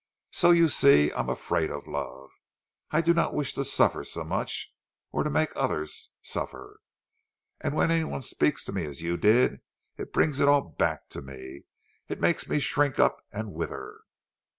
So 0.31 0.49
you 0.49 0.67
see, 0.67 1.11
I 1.11 1.19
am 1.19 1.29
afraid 1.29 1.69
of 1.69 1.85
love. 1.85 2.31
I 2.89 3.01
do 3.01 3.13
not 3.13 3.35
wish 3.35 3.53
to 3.53 3.63
suffer 3.63 4.03
so 4.03 4.23
much, 4.23 4.73
or 5.11 5.23
to 5.23 5.29
make 5.29 5.51
others 5.55 6.09
suffer. 6.23 6.79
And 7.59 7.75
when 7.75 7.91
anyone 7.91 8.23
speaks 8.23 8.63
to 8.65 8.71
me 8.73 8.83
as 8.85 9.03
you 9.03 9.15
did, 9.15 9.61
it 9.97 10.11
brings 10.11 10.39
it 10.39 10.47
all 10.47 10.61
back 10.61 11.07
to 11.09 11.21
me—it 11.21 12.19
makes 12.19 12.49
me 12.49 12.57
shrink 12.59 12.97
up 12.97 13.21
and 13.31 13.53
wither." 13.53 13.99